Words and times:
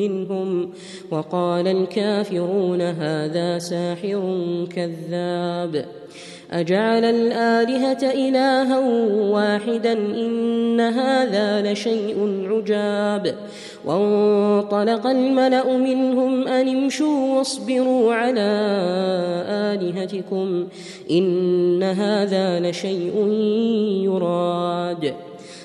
منهم 0.00 0.70
وقال 1.10 1.68
الكافرون 1.68 2.80
هذا 2.80 3.58
ساحر 3.58 4.22
كذاب 4.76 5.84
أجعل 6.50 7.04
الآلهة 7.04 8.10
إلها 8.10 8.78
واحدا 9.30 9.92
إن 9.92 10.80
هذا 10.80 11.72
لشيء 11.72 12.46
عجاب 12.50 13.34
وانطلق 13.84 15.06
الملأ 15.06 15.76
منهم 15.76 16.48
أن 16.48 16.68
امشوا 16.68 17.36
واصبروا 17.36 18.14
على 18.14 18.50
آلهتكم 19.48 20.66
إن 21.10 21.82
هذا 21.82 22.60
لشيء 22.60 23.26
يراد 24.04 25.14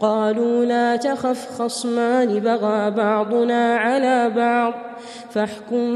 قالوا 0.00 0.64
لا 0.64 0.96
تخف 0.96 1.62
خصمان 1.62 2.40
بغى 2.40 2.90
بعضنا 2.90 3.76
على 3.76 4.30
بعض. 4.30 4.72
فاحكم 5.30 5.86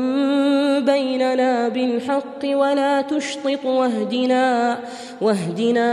بيننا 0.85 1.69
بالحق 1.69 2.45
ولا 2.45 3.01
تشطط 3.03 3.65
واهدنا 3.65 4.79
واهدنا 5.21 5.91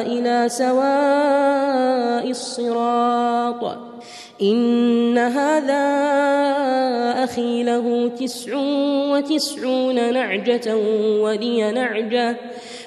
إلى 0.00 0.48
سواء 0.48 2.30
الصراط. 2.30 3.78
إن 4.42 5.18
هذا 5.18 5.84
أخي 7.24 7.62
له 7.62 8.10
تسع 8.20 8.56
وتسعون 9.10 10.12
نعجة 10.12 10.76
ولي 11.22 11.72
نعجة. 11.72 12.36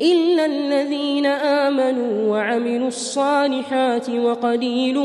إلا 0.00 0.46
الذين 0.46 1.26
آمنوا 1.26 2.32
وعملوا 2.32 2.88
الصالحات 2.88 4.10
وقليل 4.10 4.98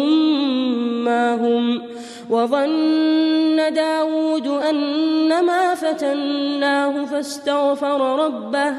ما 1.04 1.36
هم 1.36 1.82
وظن 2.30 3.74
داود 3.74 4.48
أنما 4.48 5.76
فتناه 5.76 7.06
فاستغفر 7.06 8.26
ربه 8.26 8.74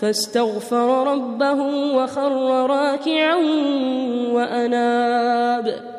فاستغفر 0.00 1.12
ربه 1.12 1.60
وخر 1.96 2.66
راكعا 2.70 3.36
وأناب 4.32 5.94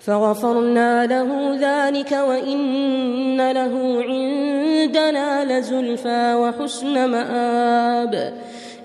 فغفرنا 0.00 1.06
له 1.06 1.58
ذلك 1.60 2.12
وإن 2.12 3.50
له 3.50 4.04
عندنا 4.08 5.58
لزلفى 5.58 6.34
وحسن 6.34 7.10
مآب 7.10 8.34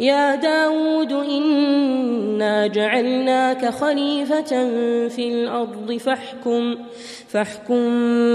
يا 0.01 0.36
داود 0.36 1.13
إنا 1.13 2.68
جعلناك 2.68 3.69
خليفة 3.69 4.51
في 5.07 5.27
الأرض 5.27 5.98
فاحكم 6.06 6.75
فاحكم 7.30 7.83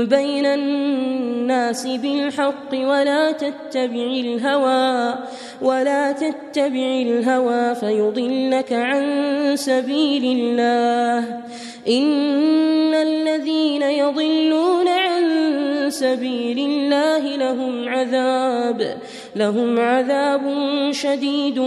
بين 0.06 0.46
الناس 0.46 1.86
بالحق 1.86 2.72
ولا 2.72 3.32
تتبع 3.32 4.06
الهوى 4.24 5.14
ولا 5.62 6.12
تتبع 6.12 7.02
الهوى 7.02 7.74
فيضلك 7.74 8.72
عن 8.72 9.02
سبيل 9.56 10.24
الله. 10.38 11.18
إن 11.88 12.94
الذين 12.94 13.82
يضلون 13.82 14.88
عن 14.88 15.24
سبيل 15.88 16.58
الله 16.58 17.36
لهم 17.36 17.88
عذاب 17.88 18.98
لهم 19.36 19.78
عذاب 19.78 20.42
شديد 20.90 21.58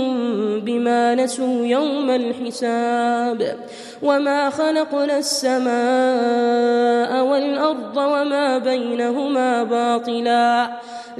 بما 0.65 1.15
نسوا 1.15 1.65
يوم 1.65 2.09
الحساب. 2.09 3.57
وما 4.01 4.49
خلقنا 4.49 5.17
السماء 5.17 7.25
والأرض 7.25 7.97
وما 7.97 8.57
بينهما 8.57 9.63
باطلا. 9.63 10.69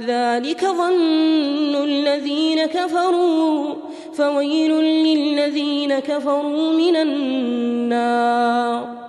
ذلك 0.00 0.64
ظن 0.64 1.84
الذين 1.84 2.66
كفروا 2.66 3.74
فويل 4.14 4.72
للذين 4.80 5.98
كفروا 5.98 6.72
من 6.72 6.96
النار. 6.96 8.99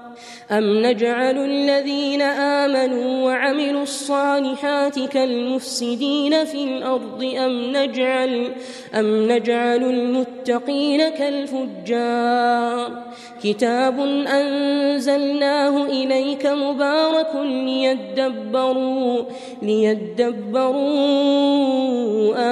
أم 0.52 0.86
نجعل 0.86 1.38
الذين 1.38 2.22
آمنوا 2.22 3.26
وعملوا 3.26 3.84
الصالحات 3.84 5.00
كالمفسدين 5.00 6.46
في 6.46 6.64
الأرض 6.64 7.24
أم 7.38 7.78
نجعل 7.78 8.52
أم 8.96 9.32
نجعل 9.32 9.84
المتقين 9.84 11.10
كالفجار 11.10 13.04
كتاب 13.44 14.00
أنزلناه 14.28 15.86
إليك 15.86 16.46
مبارك 16.46 17.36
ليدبروا 17.36 19.24
ليدبروا 19.62 21.02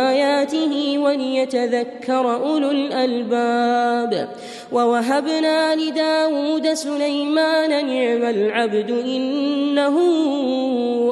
آياته 0.10 1.00
وليتذكر 1.00 2.36
أولو 2.36 2.72
الألباب 2.72 4.30
ووهبنا 4.72 5.76
لداود 5.76 6.74
سليمان 6.74 7.70
نعم 7.70 8.24
العبد 8.30 8.90
إنه 8.90 9.96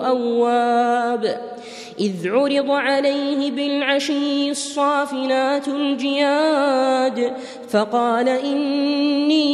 أواب. 0.05 1.56
إذ 1.99 2.29
عرض 2.29 2.71
عليه 2.71 3.51
بالعشي 3.51 4.51
الصافنات 4.51 5.67
الجياد 5.67 7.33
فقال 7.69 8.29
إني 8.29 9.47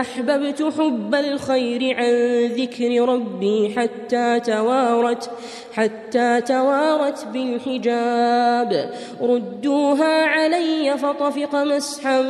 أحببت 0.00 0.72
حب 0.78 1.14
الخير 1.14 1.96
عن 1.96 2.46
ذكر 2.46 3.08
ربي 3.08 3.74
حتى 3.76 4.40
توارت 4.40 5.30
حتى 5.74 6.40
توارت 6.40 7.26
بالحجاب. 7.26 8.90
ردوها 9.22 10.24
علي 10.24 10.98
فطفق 10.98 11.54
مسحا 11.54 12.20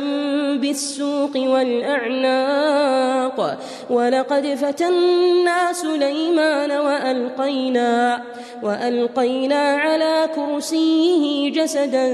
بالسوق 0.61 1.37
والأعناق 1.37 2.89
ولقد 3.89 4.47
فتنا 4.47 5.73
سليمان 5.73 6.71
وألقينا 6.71 8.23
وألقينا 8.63 9.55
على 9.55 10.29
كرسيه 10.35 11.51
جسدا 11.51 12.07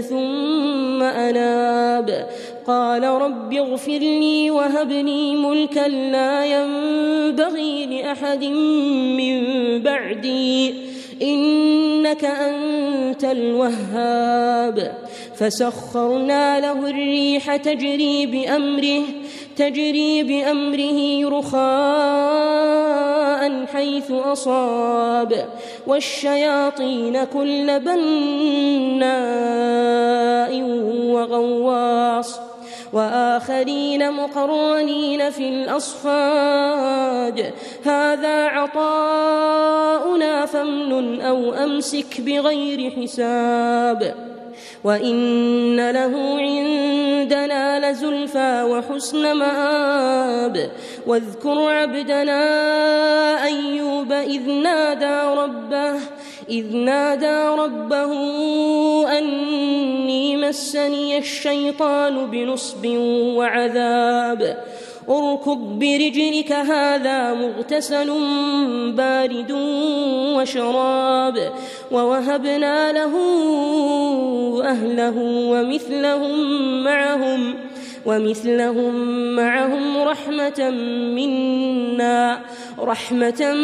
ثم 0.00 1.02
أناب. 1.02 2.26
قال 2.66 3.04
رب 3.04 3.52
اغفر 3.52 3.98
لي 3.98 4.50
وهب 4.50 4.92
لي 4.92 5.36
ملكا 5.36 5.88
لا 5.88 6.44
ينبغي 6.44 7.86
لأحد 7.86 8.44
من 9.18 9.38
بعدي. 9.82 10.74
إنك 11.22 12.24
أنت 12.24 13.24
الوهاب. 13.24 14.94
فسخرنا 15.34 16.60
له 16.60 16.90
الريح 16.90 17.56
تجري 17.56 18.26
بأمره 18.26 19.02
تجري 19.56 20.22
بأمره 20.22 21.28
رخاء 21.38 22.62
حيث 23.66 24.10
أصاب 24.10 25.48
والشياطين 25.86 27.24
كل 27.24 27.80
بناء 27.80 29.12
وغواص 31.14 32.40
وآخرين 32.92 34.12
مقرنين 34.12 35.30
في 35.30 35.48
الأصفاد. 35.48 37.52
هذا 37.84 38.46
عطاؤنا 38.46 40.46
فامنن 40.46 41.20
أو 41.20 41.54
أمسك 41.54 42.20
بغير 42.20 42.90
حساب. 42.90 44.14
وإن 44.84 45.90
له 45.90 46.38
عندنا 46.38 47.61
لزلفى 47.78 48.62
وحسن 48.62 49.32
مآب 49.32 50.70
واذكر 51.06 51.70
عبدنا 51.70 52.42
أيوب 53.44 54.12
إذ 54.12 54.50
نادى 54.50 55.40
ربه 55.40 56.00
إذ 56.48 56.76
نادى 56.76 57.62
ربه 57.62 58.12
أني 59.18 60.36
مسني 60.36 61.18
الشيطان 61.18 62.30
بنصب 62.30 62.86
وعذاب. 63.36 64.64
اركض 65.08 65.78
برجلك 65.78 66.52
هذا 66.52 67.34
مغتسل 67.34 68.10
بارد 68.92 69.52
وشراب 70.36 71.52
ووهبنا 71.92 72.92
له 72.92 73.14
أهله 74.64 75.18
ومثلهم 75.52 76.84
معهم 76.84 77.54
ومثلهم 78.06 78.94
معهم 79.36 79.98
رحمة 79.98 80.70
منا 81.16 82.40
رحمة 82.78 83.54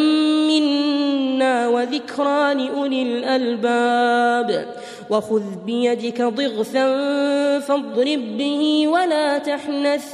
منا 0.49 1.67
وذكرى 1.67 2.53
لأولي 2.53 3.01
الألباب. 3.01 4.65
وخذ 5.09 5.43
بيدك 5.65 6.21
ضغثا 6.21 6.85
فاضرب 7.59 8.37
به 8.37 8.87
ولا 8.87 9.37
تحنث 9.37 10.13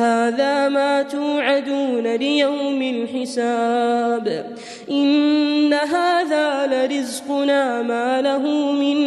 هذا 0.00 0.68
ما 0.68 1.02
توعدون 1.02 2.06
ليوم 2.16 2.82
الحساب. 2.82 4.56
إن 4.90 5.72
هذا 5.74 6.66
لرزقنا 6.66 7.82
ما 7.82 8.22
له 8.22 8.72
من 8.72 8.98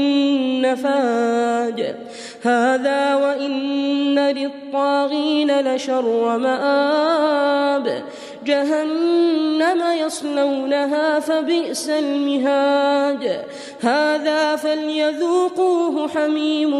نفاد 0.61 1.95
هذا 2.43 3.15
وإن 3.15 4.19
للطاغين 4.19 5.61
لشر 5.61 6.37
مآب 6.37 8.03
جهنم 8.45 9.83
يصلونها 10.05 11.19
فبئس 11.19 11.89
المهاد 11.89 13.45
هذا 13.81 14.55
فليذوقوه 14.55 16.07
حميم 16.07 16.73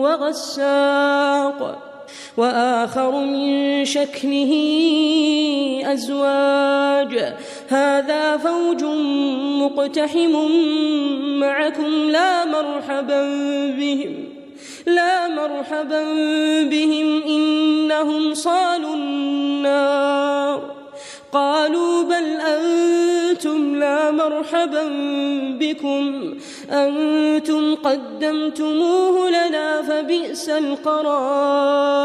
وغساق. 0.00 1.87
وآخر 2.38 3.10
من 3.24 3.84
شكله 3.84 4.52
أزواج. 5.92 7.34
هذا 7.68 8.36
فوج 8.36 8.84
مقتحم 9.62 10.34
معكم 11.40 12.10
لا 12.10 12.44
مرحبا 12.44 13.22
بهم 13.78 14.14
لا 14.86 15.28
مرحبا 15.28 16.02
بهم 16.62 17.22
إنهم 17.22 18.34
صالوا 18.34 18.94
النار. 18.94 20.78
قالوا 21.32 22.02
بل 22.02 22.26
أنتم 22.40 23.76
لا 23.80 24.10
مرحبا 24.10 24.84
بكم. 25.60 26.34
أنتم 26.70 27.74
قدمتموه 27.74 29.30
لنا 29.30 29.82
فبئس 29.82 30.48
القرار. 30.48 31.98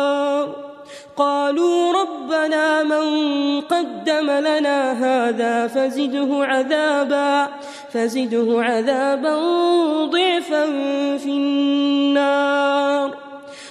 قالوا 1.17 1.93
ربنا 2.01 2.83
من 2.83 3.61
قدم 3.61 4.31
لنا 4.31 4.91
هذا 4.91 5.67
فزده 5.67 6.27
عذابا 6.31 7.47
فزده 7.93 8.63
عذابا 8.63 9.35
ضعفا 10.05 10.65
في 11.17 11.29
النار. 11.29 13.17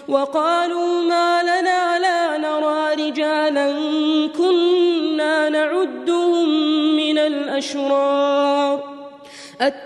وقالوا 0.09 1.03
ما 1.03 1.43
لنا 1.43 1.99
لا 1.99 2.39
نرى 2.39 2.95
رجالا 3.09 3.73
كنا 4.39 5.49
نعدهم 5.49 6.49
من 6.97 7.19
الأشرار. 7.19 8.92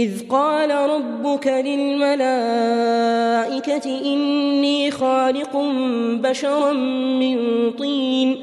إذ 0.00 0.28
قال 0.28 0.70
ربك 0.70 1.46
للملائكة 1.46 2.20
إني 3.84 4.90
خالق 4.90 5.56
بشرا 6.14 6.72
من 7.20 7.70
طين 7.70 8.42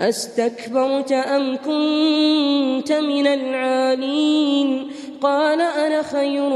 أستكبرت 0.00 1.12
أم 1.12 1.56
كنت 1.56 2.92
من 2.92 3.26
العالين؟ 3.26 4.90
قال 5.22 5.60
أنا 5.60 6.02
خير 6.02 6.48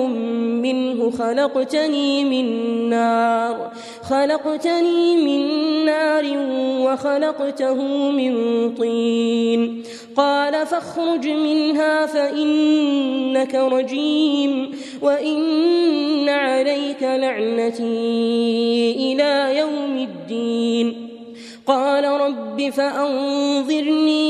منه 0.63 1.11
خلقتني 1.11 2.25
من 2.25 2.89
نار 2.89 3.73
خلقتني 4.03 5.17
من 5.17 5.45
نار 5.85 6.25
وخلقته 6.81 7.75
من 8.11 8.35
طين. 8.75 9.83
قال 10.17 10.67
فاخرج 10.67 11.29
منها 11.29 12.07
فإنك 12.07 13.55
رجيم 13.55 14.77
وإن 15.03 16.29
عليك 16.29 17.03
لعنتي 17.03 17.85
إلى 18.97 19.59
يوم 19.59 19.97
الدين. 19.97 21.04
قال 21.66 22.04
رب 22.04 22.71
فأنظرني 22.71 24.25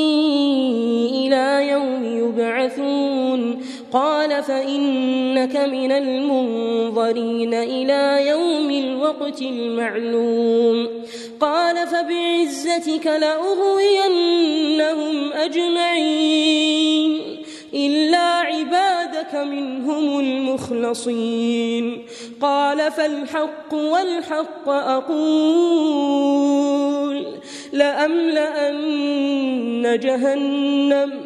إلى 1.26 1.68
يوم 1.68 2.04
يبعثون. 2.04 3.64
قال 3.92 4.42
فإنك 4.42 5.56
من 5.56 5.92
المنظرين 5.92 7.54
إلى 7.54 8.28
يوم 8.28 8.70
الوقت 8.70 9.42
المعلوم. 9.42 10.88
قال 11.40 11.76
فبعزتك 11.86 13.06
لأغوينهم 13.06 14.52
أجمعين. 15.32 17.13
إلا 17.75 18.19
عبادك 18.19 19.35
منهم 19.35 20.21
المخلصين. 20.21 22.07
قال 22.40 22.93
فالحق 22.93 23.75
والحق 23.75 24.69
أقول 24.69 26.14
لأملأن 27.73 29.14
جهنم 30.02 31.25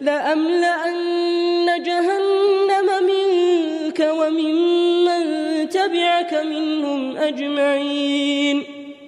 لأملأن 0.00 1.82
جهنم 1.82 2.86
منك 3.02 4.00
وممن 4.18 5.24
تبعك 5.68 6.34
منهم 6.34 7.16
أجمعين. 7.16 8.77